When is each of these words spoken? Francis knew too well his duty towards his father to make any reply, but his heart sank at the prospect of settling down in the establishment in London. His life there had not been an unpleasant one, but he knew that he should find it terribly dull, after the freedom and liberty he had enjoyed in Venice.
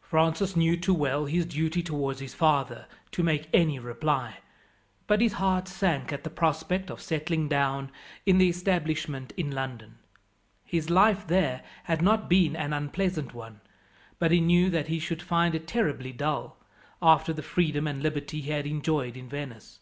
Francis 0.00 0.56
knew 0.56 0.78
too 0.78 0.94
well 0.94 1.26
his 1.26 1.44
duty 1.44 1.82
towards 1.82 2.20
his 2.20 2.32
father 2.32 2.86
to 3.10 3.22
make 3.22 3.50
any 3.52 3.78
reply, 3.78 4.38
but 5.06 5.20
his 5.20 5.34
heart 5.34 5.68
sank 5.68 6.10
at 6.10 6.24
the 6.24 6.30
prospect 6.30 6.88
of 6.90 7.02
settling 7.02 7.48
down 7.48 7.92
in 8.24 8.38
the 8.38 8.48
establishment 8.48 9.30
in 9.36 9.50
London. 9.50 9.98
His 10.64 10.88
life 10.88 11.26
there 11.26 11.60
had 11.84 12.00
not 12.00 12.30
been 12.30 12.56
an 12.56 12.72
unpleasant 12.72 13.34
one, 13.34 13.60
but 14.18 14.30
he 14.30 14.40
knew 14.40 14.70
that 14.70 14.88
he 14.88 14.98
should 14.98 15.20
find 15.20 15.54
it 15.54 15.66
terribly 15.68 16.12
dull, 16.12 16.56
after 17.02 17.34
the 17.34 17.42
freedom 17.42 17.86
and 17.86 18.02
liberty 18.02 18.40
he 18.40 18.50
had 18.50 18.66
enjoyed 18.66 19.18
in 19.18 19.28
Venice. 19.28 19.80